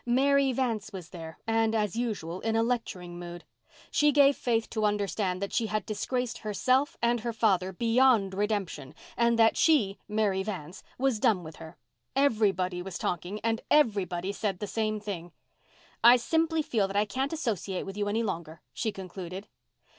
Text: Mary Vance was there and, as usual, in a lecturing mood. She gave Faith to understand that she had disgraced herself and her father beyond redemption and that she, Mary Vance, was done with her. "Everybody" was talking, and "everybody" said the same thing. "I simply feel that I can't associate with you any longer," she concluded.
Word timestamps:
Mary 0.03 0.51
Vance 0.51 0.91
was 0.91 1.09
there 1.09 1.37
and, 1.45 1.75
as 1.75 1.95
usual, 1.95 2.39
in 2.41 2.55
a 2.55 2.63
lecturing 2.63 3.19
mood. 3.19 3.43
She 3.91 4.11
gave 4.11 4.35
Faith 4.35 4.67
to 4.71 4.83
understand 4.83 5.43
that 5.43 5.53
she 5.53 5.67
had 5.67 5.85
disgraced 5.85 6.39
herself 6.39 6.97
and 7.03 7.19
her 7.19 7.31
father 7.31 7.71
beyond 7.71 8.33
redemption 8.33 8.95
and 9.15 9.37
that 9.37 9.55
she, 9.57 9.99
Mary 10.07 10.41
Vance, 10.41 10.81
was 10.97 11.19
done 11.19 11.43
with 11.43 11.57
her. 11.57 11.77
"Everybody" 12.15 12.81
was 12.81 12.97
talking, 12.97 13.39
and 13.41 13.61
"everybody" 13.69 14.31
said 14.31 14.57
the 14.57 14.65
same 14.65 14.99
thing. 14.99 15.33
"I 16.03 16.15
simply 16.17 16.63
feel 16.63 16.87
that 16.87 16.95
I 16.95 17.05
can't 17.05 17.31
associate 17.31 17.85
with 17.85 17.95
you 17.95 18.07
any 18.07 18.23
longer," 18.23 18.61
she 18.73 18.91
concluded. 18.91 19.47